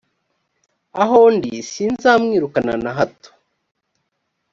[1.01, 3.29] aho ndi sinzamwirukana na hato